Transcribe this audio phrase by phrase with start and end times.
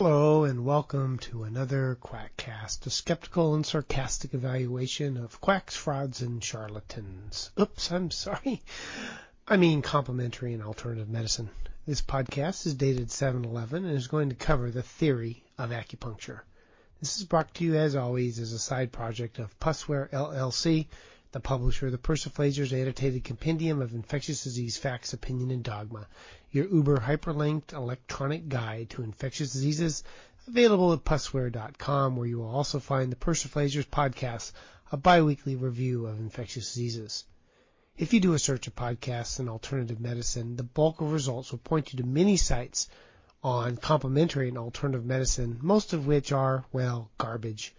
[0.00, 6.42] Hello and welcome to another Quackcast, a skeptical and sarcastic evaluation of quacks, frauds, and
[6.42, 7.50] charlatans.
[7.58, 8.62] Oops, I'm sorry.
[9.48, 11.50] I mean complementary and alternative medicine.
[11.84, 16.42] This podcast is dated 7-11 and is going to cover the theory of acupuncture.
[17.00, 20.86] This is brought to you as always as a side project of Pusware LLC,
[21.32, 26.06] the publisher of the Persiflager's annotated compendium of infectious disease facts, opinion, and dogma,
[26.50, 30.02] your uber hyperlinked electronic guide to infectious diseases,
[30.46, 34.52] available at pusware.com, where you will also find the Persiflager's podcast,
[34.90, 37.24] a biweekly review of infectious diseases.
[37.98, 41.58] If you do a search of podcasts and alternative medicine, the bulk of results will
[41.58, 42.88] point you to many sites
[43.42, 47.74] on complementary and alternative medicine, most of which are, well, garbage.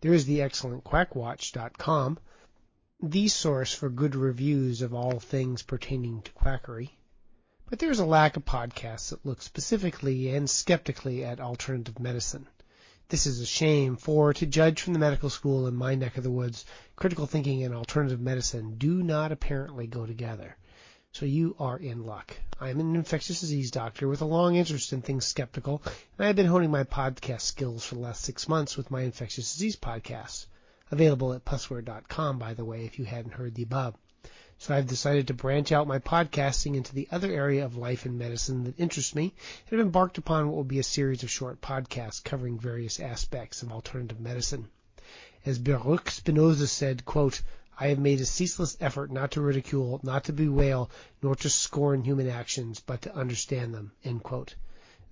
[0.00, 2.18] There is the excellent quackwatch.com,
[3.02, 6.96] the source for good reviews of all things pertaining to quackery.
[7.70, 12.46] But there is a lack of podcasts that look specifically and skeptically at alternative medicine.
[13.08, 16.24] This is a shame, for to judge from the medical school in my neck of
[16.24, 20.56] the woods, critical thinking and alternative medicine do not apparently go together.
[21.12, 22.36] So you are in luck.
[22.60, 26.26] I am an infectious disease doctor with a long interest in things skeptical, and I
[26.26, 29.76] have been honing my podcast skills for the last six months with my infectious disease
[29.76, 30.46] podcast
[30.90, 33.94] available at pusware.com, by the way, if you hadn't heard the above.
[34.64, 38.18] So I've decided to branch out my podcasting into the other area of life and
[38.18, 39.34] medicine that interests me
[39.68, 43.60] and have embarked upon what will be a series of short podcasts covering various aspects
[43.60, 44.70] of alternative medicine.
[45.44, 47.42] As Baruch Spinoza said, quote,
[47.78, 50.90] I have made a ceaseless effort not to ridicule, not to bewail,
[51.22, 54.54] nor to scorn human actions, but to understand them, end quote.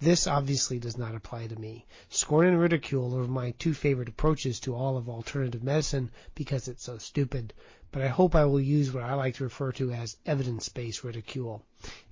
[0.03, 1.87] This obviously does not apply to me.
[2.09, 6.83] Scorn and ridicule are my two favorite approaches to all of alternative medicine because it's
[6.83, 7.55] so stupid.
[7.93, 11.63] But I hope I will use what I like to refer to as evidence-based ridicule.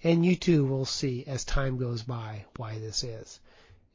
[0.04, 3.40] And you too will see as time goes by why this is.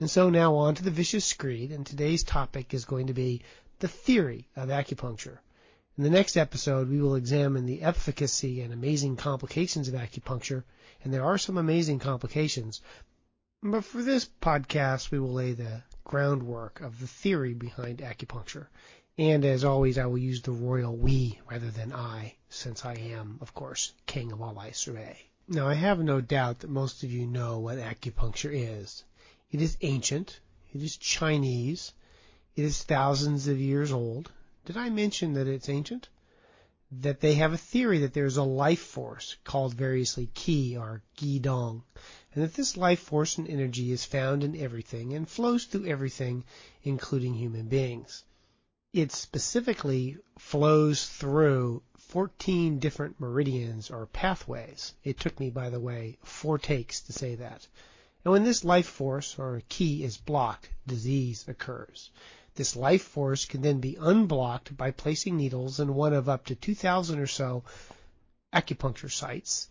[0.02, 3.44] And so now on to the vicious screed, and today's topic is going to be
[3.80, 5.38] the theory of acupuncture.
[5.98, 10.66] In the next episode, we will examine the efficacy and amazing complications of acupuncture,
[11.02, 12.82] and there are some amazing complications,
[13.68, 18.68] but for this podcast, we will lay the groundwork of the theory behind acupuncture.
[19.18, 23.40] And as always, I will use the royal we rather than I, since I am,
[23.42, 25.18] of course, king of all I survey.
[25.48, 29.04] Now, I have no doubt that most of you know what acupuncture is.
[29.50, 30.40] It is ancient.
[30.72, 31.92] It is Chinese.
[32.56, 34.32] It is thousands of years old.
[34.66, 36.08] Did I mention that it's ancient?
[37.02, 41.42] That they have a theory that there's a life force called variously qi or qi
[41.42, 41.84] dong
[42.36, 46.44] and that this life force and energy is found in everything and flows through everything,
[46.84, 48.26] including human beings.
[48.92, 54.94] It specifically flows through 14 different meridians or pathways.
[55.04, 57.66] It took me, by the way, four takes to say that.
[58.26, 62.12] And when this life force or qi is blocked, disease occurs.
[62.56, 66.56] This life force can then be unblocked by placing needles in one of up to
[66.56, 67.64] 2,000 or so
[68.54, 69.68] acupuncture sites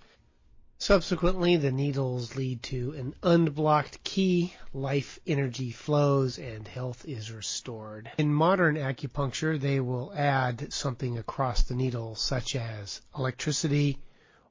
[0.79, 8.11] Subsequently, the needles lead to an unblocked key, life energy flows, and health is restored.
[8.19, 13.99] In modern acupuncture, they will add something across the needle, such as electricity,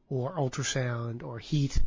[0.09, 1.79] or ultrasound, or heat.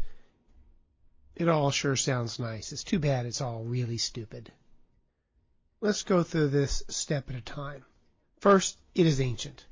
[1.35, 2.73] It all sure sounds nice.
[2.73, 4.53] It's too bad it's all really stupid.
[5.83, 7.85] Let's go through this step at a time.
[8.39, 9.67] First, it is ancient.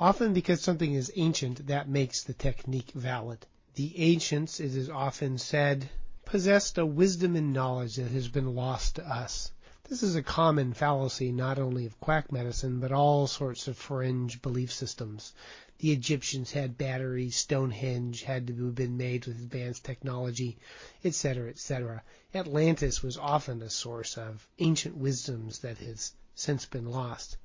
[0.00, 3.46] Often because something is ancient, that makes the technique valid.
[3.74, 5.88] The ancients, it is often said,
[6.24, 9.52] possessed a wisdom and knowledge that has been lost to us.
[9.88, 14.42] This is a common fallacy not only of quack medicine, but all sorts of fringe
[14.42, 15.32] belief systems.
[15.78, 20.58] The Egyptians had batteries, Stonehenge had to have been made with advanced technology,
[21.04, 22.02] etc., etc.
[22.34, 27.36] Atlantis was often a source of ancient wisdoms that has since been lost.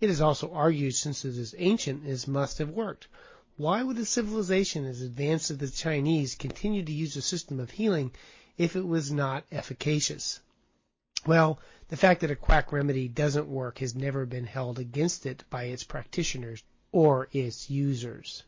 [0.00, 3.08] It is also argued since it is ancient, it must have worked.
[3.56, 7.72] Why would a civilization as advanced as the Chinese continue to use a system of
[7.72, 8.12] healing
[8.56, 10.38] if it was not efficacious?
[11.26, 15.44] Well, the fact that a quack remedy doesn't work has never been held against it
[15.50, 16.62] by its practitioners
[16.92, 18.44] or its users.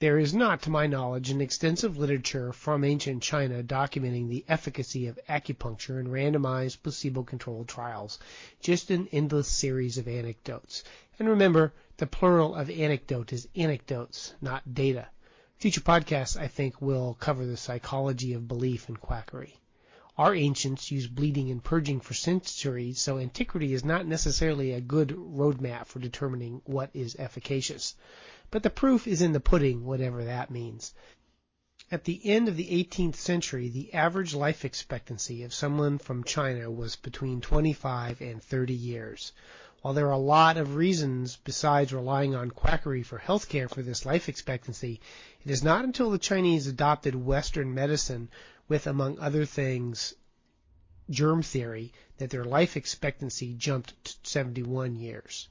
[0.00, 5.06] There is not, to my knowledge, an extensive literature from ancient China documenting the efficacy
[5.06, 8.18] of acupuncture in randomized placebo-controlled trials,
[8.60, 10.82] just an endless series of anecdotes.
[11.20, 15.06] And remember, the plural of anecdote is anecdotes, not data.
[15.58, 19.54] Future podcasts, I think, will cover the psychology of belief in quackery.
[20.18, 25.08] Our ancients used bleeding and purging for centuries, so antiquity is not necessarily a good
[25.08, 27.94] roadmap for determining what is efficacious.
[28.50, 30.92] But the proof is in the pudding, whatever that means.
[31.90, 36.70] At the end of the 18th century, the average life expectancy of someone from China
[36.70, 39.32] was between 25 and 30 years.
[39.82, 44.06] While there are a lot of reasons besides relying on quackery for healthcare for this
[44.06, 45.00] life expectancy,
[45.44, 48.30] it is not until the Chinese adopted Western medicine
[48.68, 50.14] with, among other things,
[51.10, 55.48] germ theory that their life expectancy jumped to 71 years.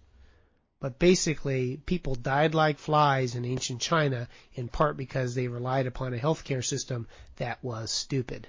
[0.79, 6.13] But basically, people died like flies in ancient China in part because they relied upon
[6.13, 7.05] a healthcare system
[7.35, 8.47] that was stupid.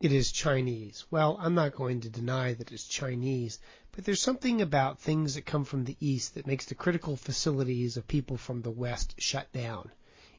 [0.00, 1.04] It is Chinese.
[1.10, 3.58] Well, I'm not going to deny that it's Chinese,
[3.92, 7.96] but there's something about things that come from the East that makes the critical facilities
[7.96, 9.90] of people from the West shut down.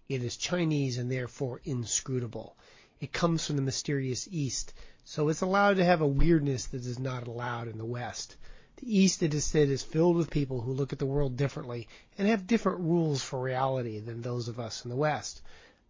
[0.08, 2.56] It is Chinese and therefore inscrutable.
[3.00, 4.74] It comes from the mysterious East,
[5.04, 8.36] so it's allowed to have a weirdness that is not allowed in the West.
[8.78, 11.88] The East, it is said, is filled with people who look at the world differently
[12.18, 15.42] and have different rules for reality than those of us in the West.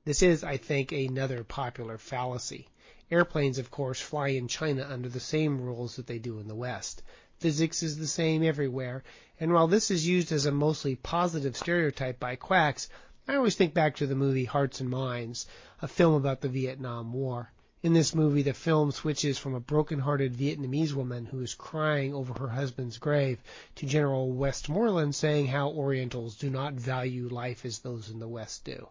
[0.05, 2.67] This is, I think, another popular fallacy.
[3.11, 6.55] Airplanes, of course, fly in China under the same rules that they do in the
[6.55, 7.03] West.
[7.39, 9.01] Physics is the same everywhere,
[9.39, 12.89] and while this is used as a mostly positive stereotype by quacks,
[13.29, 15.47] I always think back to the movie Hearts and Minds,
[15.81, 17.53] a film about the Vietnam War.
[17.81, 22.33] In this movie, the film switches from a broken-hearted Vietnamese woman who is crying over
[22.33, 23.41] her husband's grave
[23.75, 28.65] to General Westmoreland saying how Orientals do not value life as those in the West
[28.65, 28.89] do.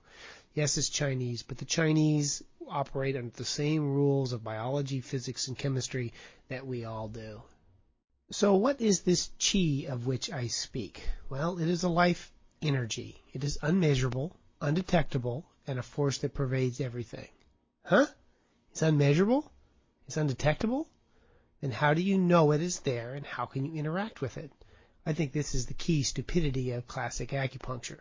[0.54, 5.58] Yes, it's Chinese, but the Chinese operate under the same rules of biology, physics, and
[5.58, 6.14] chemistry
[6.48, 7.42] that we all do.
[8.30, 11.08] So what is this chi of which I speak?
[11.30, 12.30] Well, it is a life
[12.60, 13.22] energy.
[13.32, 17.28] It is unmeasurable, undetectable, and a force that pervades everything.
[17.86, 18.06] Huh?
[18.70, 19.50] It's unmeasurable?
[20.06, 20.90] It's undetectable?
[21.62, 24.52] Then how do you know it is there and how can you interact with it?
[25.06, 28.00] I think this is the key stupidity of classic acupuncture.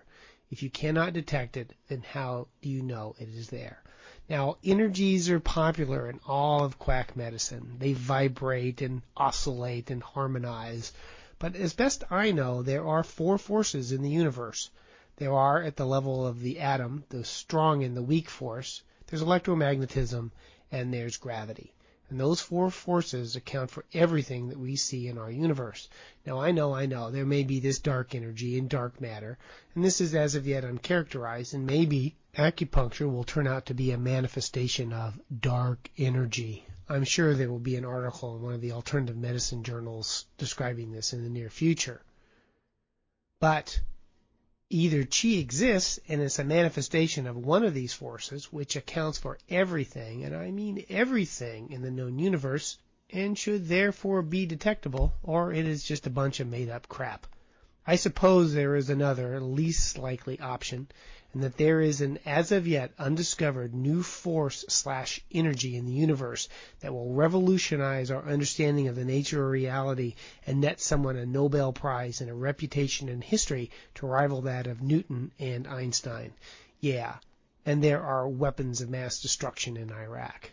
[0.51, 3.81] If you cannot detect it, then how do you know it is there?
[4.29, 7.77] Now, energies are popular in all of quack medicine.
[7.79, 10.91] They vibrate and oscillate and harmonize.
[11.39, 14.69] But as best I know, there are four forces in the universe.
[15.15, 18.83] There are at the level of the atom, the strong and the weak force.
[19.07, 20.31] There's electromagnetism
[20.71, 21.73] and there's gravity.
[22.09, 25.89] And those four forces account for everything that we see in our universe.
[26.25, 29.37] Now I know, I know, there may be this dark energy and dark matter,
[29.75, 33.91] and this is as of yet uncharacterized, and maybe acupuncture will turn out to be
[33.91, 36.65] a manifestation of dark energy.
[36.87, 40.91] I'm sure there will be an article in one of the alternative medicine journals describing
[40.91, 42.01] this in the near future.
[43.39, 43.79] But
[44.69, 49.37] Either chi exists and it's a manifestation of one of these forces, which accounts for
[49.49, 52.77] everything, and I mean everything in the known universe,
[53.09, 57.27] and should therefore be detectable, or it is just a bunch of made up crap.
[57.85, 60.89] I suppose there is another, least likely option,
[61.37, 65.91] and that there is an as of yet undiscovered new force slash energy in the
[65.91, 66.49] universe
[66.79, 70.15] that will revolutionize our understanding of the nature of reality
[70.47, 74.81] and net someone a Nobel Prize and a reputation in history to rival that of
[74.81, 76.33] Newton and Einstein.
[76.79, 77.17] Yeah,
[77.67, 80.49] and there are weapons of mass destruction in Iraq.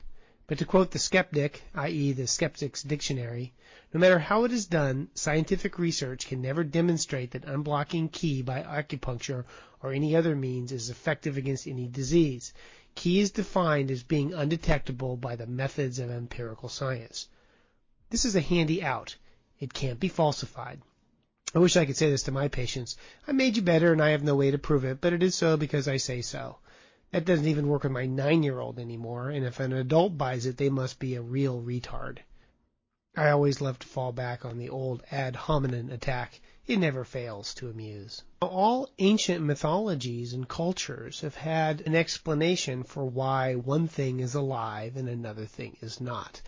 [0.46, 2.12] But to quote the skeptic, i.e.
[2.12, 3.54] the skeptic's dictionary,
[3.94, 8.62] no matter how it is done, scientific research can never demonstrate that unblocking qi by
[8.62, 9.46] acupuncture
[9.82, 12.52] or any other means is effective against any disease.
[12.94, 17.28] Qi is defined as being undetectable by the methods of empirical science.
[18.10, 19.16] This is a handy out.
[19.60, 20.82] It can't be falsified.
[21.54, 22.98] I wish I could say this to my patients.
[23.26, 25.34] I made you better and I have no way to prove it, but it is
[25.34, 26.58] so because I say so.
[27.14, 30.46] That doesn't even work with my nine year old anymore, and if an adult buys
[30.46, 32.18] it, they must be a real retard.
[33.16, 36.40] I always love to fall back on the old ad hominem attack.
[36.66, 38.24] It never fails to amuse.
[38.42, 44.96] All ancient mythologies and cultures have had an explanation for why one thing is alive
[44.96, 46.42] and another thing is not.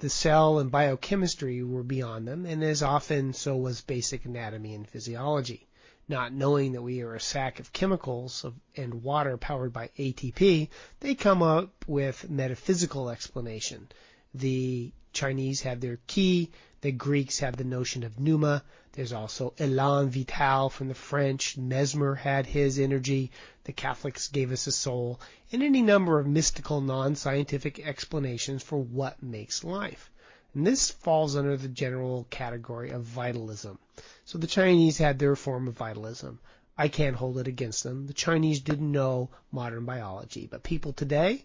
[0.00, 4.86] The cell and biochemistry were beyond them, and as often so was basic anatomy and
[4.86, 5.68] physiology
[6.08, 10.68] not knowing that we are a sack of chemicals of, and water powered by ATP,
[11.00, 13.88] they come up with metaphysical explanation.
[14.34, 20.08] The Chinese have their qi, the Greeks have the notion of pneuma, there's also élan
[20.08, 23.30] vital from the French, Mesmer had his energy,
[23.64, 25.20] the Catholics gave us a soul,
[25.50, 30.10] and any number of mystical non-scientific explanations for what makes life.
[30.54, 33.78] And this falls under the general category of vitalism.
[34.24, 36.38] So the Chinese had their form of vitalism.
[36.78, 38.06] I can't hold it against them.
[38.06, 41.44] The Chinese didn't know modern biology, but people today,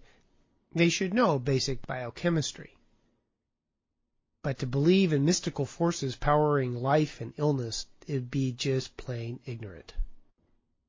[0.73, 2.75] they should know basic biochemistry.
[4.41, 9.93] But to believe in mystical forces powering life and illness, it'd be just plain ignorant.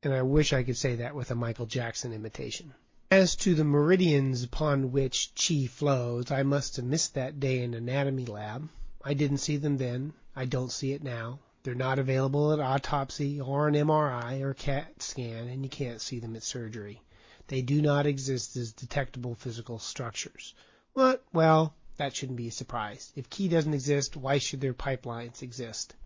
[0.03, 2.73] And I wish I could say that with a Michael Jackson imitation.
[3.13, 7.75] As to the meridians upon which chi flows, I must have missed that day in
[7.75, 8.69] anatomy lab.
[9.03, 10.13] I didn't see them then.
[10.37, 11.41] I don't see it now.
[11.65, 16.21] They're not available at autopsy or an MRI or CAT scan, and you can't see
[16.21, 17.03] them at surgery.
[17.49, 20.55] They do not exist as detectable physical structures.
[20.93, 21.25] What?
[21.33, 23.13] Well, that shouldn't be a surprise.
[23.17, 25.97] If Qi doesn't exist, why should their pipelines exist?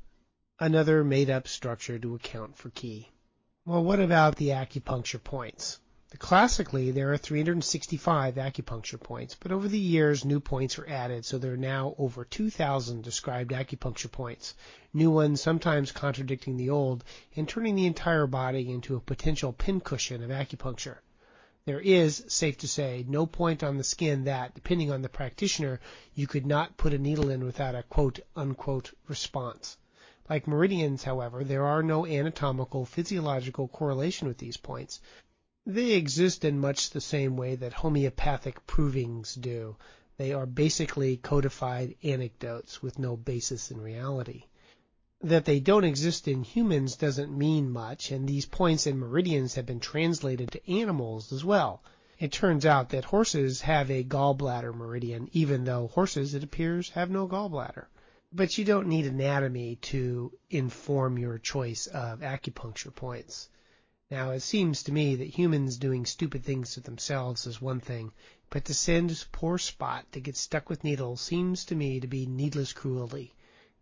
[0.58, 3.08] Another made up structure to account for Qi.
[3.66, 5.80] Well, what about the acupuncture points?
[6.20, 11.38] Classically, there are 365 acupuncture points, but over the years new points are added, so
[11.38, 14.54] there are now over 2,000 described acupuncture points,
[14.92, 17.02] new ones sometimes contradicting the old
[17.34, 20.98] and turning the entire body into a potential pincushion of acupuncture.
[21.64, 25.80] There is, safe to say, no point on the skin that, depending on the practitioner,
[26.14, 29.78] you could not put a needle in without a quote unquote response.
[30.28, 35.00] Like meridians, however, there are no anatomical physiological correlation with these points,
[35.66, 39.74] they exist in much the same way that homeopathic provings do.
[40.18, 44.44] They are basically codified anecdotes with no basis in reality.
[45.22, 49.64] That they don't exist in humans doesn't mean much, and these points and meridians have
[49.64, 51.82] been translated to animals as well.
[52.18, 57.08] It turns out that horses have a gallbladder meridian, even though horses, it appears, have
[57.08, 57.86] no gallbladder.
[58.30, 63.48] But you don't need anatomy to inform your choice of acupuncture points.
[64.10, 68.12] Now, it seems to me that humans doing stupid things to themselves is one thing,
[68.50, 72.26] but to send poor Spot to get stuck with needles seems to me to be
[72.26, 73.32] needless cruelty.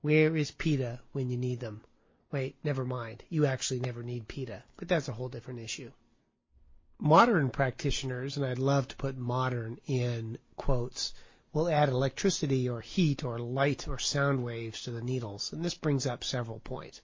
[0.01, 1.83] Where is PETA when you need them?
[2.31, 3.25] Wait, never mind.
[3.31, 5.91] You actually never need PETA, but that's a whole different issue.
[7.01, 11.15] Modern practitioners, and I'd love to put modern in quotes,
[11.53, 15.75] will add electricity or heat or light or sound waves to the needles, and this
[15.75, 17.01] brings up several points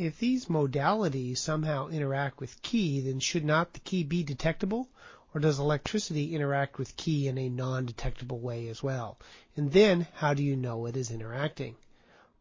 [0.00, 4.88] if these modalities somehow interact with Qi, then should not the Qi be detectable?
[5.34, 9.18] Or does electricity interact with Qi in a non-detectable way as well?
[9.56, 11.76] And then, how do you know it is interacting?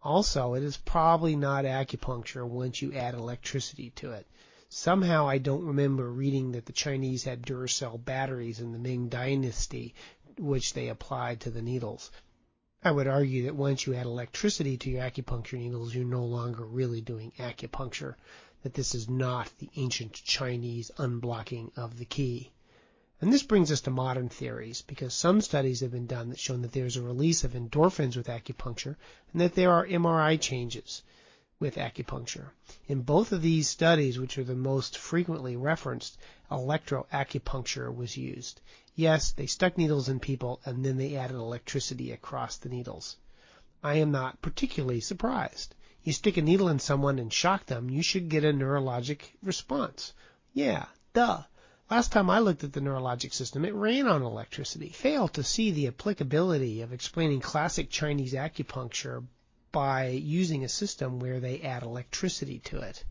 [0.02, 4.26] Also, it is probably not acupuncture once you add electricity to it.
[4.70, 9.94] Somehow I don't remember reading that the Chinese had Duracell batteries in the Ming Dynasty,
[10.38, 12.10] which they applied to the needles.
[12.82, 16.64] I would argue that once you add electricity to your acupuncture needles, you're no longer
[16.64, 18.16] really doing acupuncture,
[18.64, 22.54] that this is not the ancient Chinese unblocking of the key.
[23.20, 26.56] And this brings us to modern theories, because some studies have been done that show
[26.56, 28.96] that there's a release of endorphins with acupuncture,
[29.34, 31.04] and that there are MRI changes
[31.60, 32.52] with acupuncture.
[32.88, 36.18] In both of these studies, which are the most frequently referenced,
[36.50, 38.62] electroacupuncture was used.
[39.00, 43.16] Yes, they stuck needles in people and then they added electricity across the needles.
[43.82, 45.74] I am not particularly surprised.
[46.04, 50.12] You stick a needle in someone and shock them, you should get a neurologic response.
[50.52, 51.44] Yeah, duh.
[51.90, 54.90] Last time I looked at the neurologic system, it ran on electricity.
[54.90, 59.26] Fail to see the applicability of explaining classic Chinese acupuncture
[59.72, 63.06] by using a system where they add electricity to it.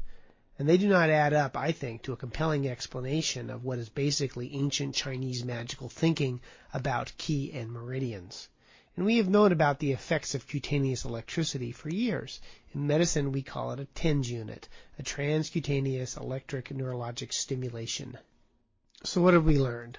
[0.59, 3.89] And they do not add up, I think, to a compelling explanation of what is
[3.89, 6.41] basically ancient Chinese magical thinking
[6.75, 8.49] about qi and meridians.
[8.97, 12.41] And we have known about the effects of cutaneous electricity for years.
[12.73, 18.19] In medicine, we call it a TENS unit, a transcutaneous electric neurologic stimulation.
[19.05, 19.99] So what have we learned?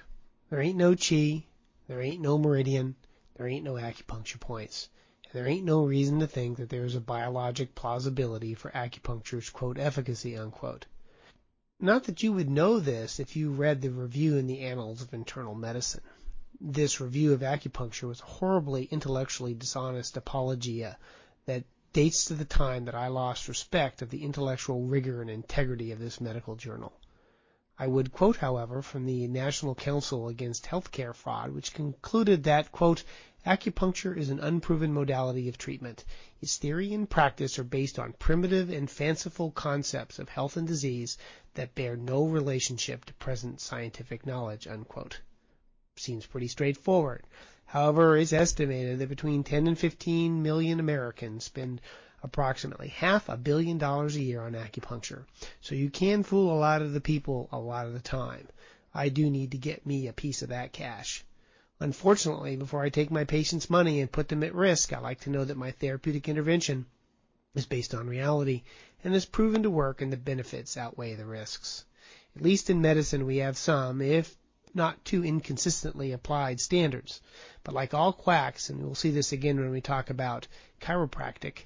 [0.50, 1.44] There ain't no qi,
[1.88, 2.96] there ain't no meridian,
[3.34, 4.90] there ain't no acupuncture points
[5.32, 9.78] there ain't no reason to think that there is a biologic plausibility for acupuncture's quote
[9.78, 10.86] efficacy unquote.
[11.78, 15.14] Not that you would know this if you read the review in the Annals of
[15.14, 16.02] Internal Medicine.
[16.60, 20.98] This review of acupuncture was a horribly intellectually dishonest apologia
[21.46, 25.92] that dates to the time that I lost respect of the intellectual rigor and integrity
[25.92, 26.92] of this medical journal.
[27.78, 33.04] I would quote, however, from the National Council Against Healthcare Fraud, which concluded that, quote,
[33.46, 36.04] Acupuncture is an unproven modality of treatment.
[36.42, 41.16] Its theory and practice are based on primitive and fanciful concepts of health and disease
[41.54, 44.68] that bear no relationship to present scientific knowledge.
[45.96, 47.24] Seems pretty straightforward.
[47.64, 51.80] However, it's estimated that between 10 and 15 million Americans spend
[52.22, 55.24] approximately half a billion dollars a year on acupuncture.
[55.62, 58.48] So you can fool a lot of the people a lot of the time.
[58.92, 61.24] I do need to get me a piece of that cash.
[61.82, 65.30] Unfortunately, before I take my patients' money and put them at risk, I like to
[65.30, 66.84] know that my therapeutic intervention
[67.54, 68.62] is based on reality
[69.02, 71.86] and is proven to work and the benefits outweigh the risks.
[72.36, 74.36] At least in medicine we have some, if
[74.74, 77.22] not too inconsistently applied standards.
[77.64, 80.46] But like all quacks, and we'll see this again when we talk about
[80.80, 81.64] chiropractic,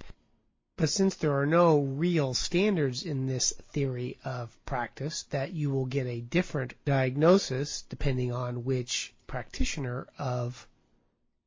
[0.76, 5.87] But since there are no real standards in this theory of practice, that you will
[5.87, 10.68] get a different diagnosis depending on which practitioner of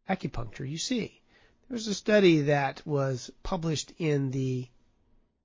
[0.10, 1.22] acupuncture you see.
[1.70, 4.68] There was a study that was published in the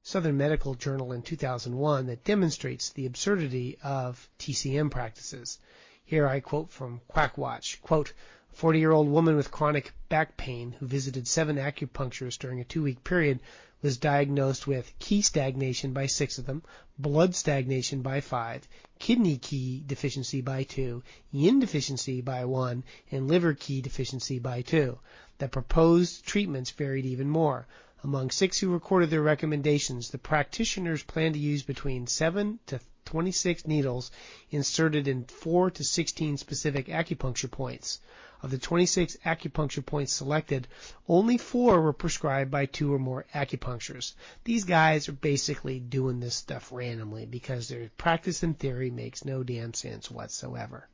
[0.02, 5.61] Southern Medical Journal in 2001 that demonstrates the absurdity of TCM practices.
[6.04, 8.12] Here I quote from Quackwatch, quote,
[8.52, 12.82] 40 year old woman with chronic back pain who visited seven acupuncturists during a two
[12.82, 13.40] week period
[13.82, 16.62] was diagnosed with key stagnation by six of them,
[16.99, 18.68] blood stagnation by five,
[18.99, 24.99] kidney key deficiency by two, yin deficiency by one, and liver key deficiency by two.
[25.38, 27.66] The proposed treatments varied even more.
[28.04, 33.66] Among six who recorded their recommendations, the practitioners plan to use between 7 to 26
[33.66, 34.12] needles
[34.50, 38.00] inserted in 4 to 16 specific acupuncture points.
[38.42, 40.66] Of the 26 acupuncture points selected,
[41.06, 44.14] only 4 were prescribed by two or more acupuncturists.
[44.42, 49.44] These guys are basically doing this stuff randomly because their practice in theory makes no
[49.44, 50.88] damn sense whatsoever.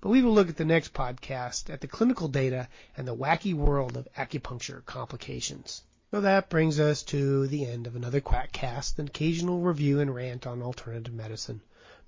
[0.00, 3.54] But we will look at the next podcast at the clinical data and the wacky
[3.54, 5.82] world of acupuncture complications.
[6.12, 10.46] So that brings us to the end of another Quackcast, an occasional review and rant
[10.46, 11.60] on alternative medicine.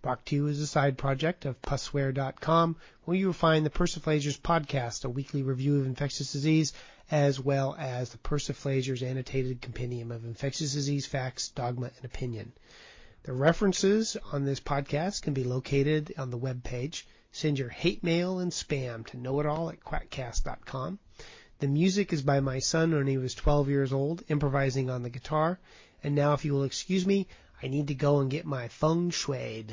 [0.06, 5.04] To you is a side project of pusware.com, where you will find the Persiflagers podcast,
[5.04, 6.72] a weekly review of infectious disease,
[7.10, 12.52] as well as the Persiflagers annotated compendium of infectious disease facts, dogma, and opinion.
[13.24, 17.04] The references on this podcast can be located on the web page.
[17.32, 21.00] Send your hate mail and spam to knowitall at quackcast.com.
[21.58, 25.10] The music is by my son when he was 12 years old, improvising on the
[25.10, 25.58] guitar.
[26.04, 27.26] And now, if you will excuse me,
[27.60, 29.72] I need to go and get my feng shuied.